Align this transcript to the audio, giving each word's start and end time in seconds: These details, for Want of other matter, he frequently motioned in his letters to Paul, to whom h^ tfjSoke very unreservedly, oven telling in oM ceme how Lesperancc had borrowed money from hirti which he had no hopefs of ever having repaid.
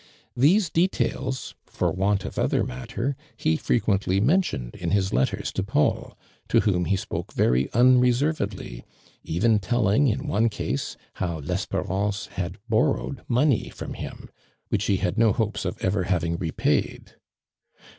These 0.35 0.71
details, 0.71 1.53
for 1.67 1.91
Want 1.91 2.25
of 2.25 2.39
other 2.39 2.63
matter, 2.63 3.15
he 3.37 3.55
frequently 3.55 4.19
motioned 4.19 4.73
in 4.73 4.89
his 4.89 5.13
letters 5.13 5.51
to 5.51 5.61
Paul, 5.61 6.17
to 6.49 6.61
whom 6.61 6.85
h^ 6.87 6.93
tfjSoke 7.05 7.33
very 7.33 7.71
unreservedly, 7.71 8.83
oven 9.31 9.59
telling 9.59 10.07
in 10.07 10.21
oM 10.21 10.49
ceme 10.49 10.95
how 11.13 11.39
Lesperancc 11.41 12.29
had 12.29 12.57
borrowed 12.67 13.21
money 13.27 13.69
from 13.69 13.93
hirti 13.93 14.29
which 14.69 14.85
he 14.85 14.97
had 14.97 15.19
no 15.19 15.33
hopefs 15.33 15.65
of 15.65 15.77
ever 15.83 16.05
having 16.05 16.35
repaid. 16.35 17.17